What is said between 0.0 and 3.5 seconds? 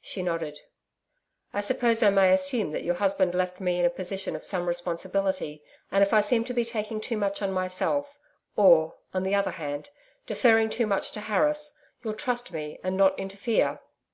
She nodded. 'I suppose I may assume that your husband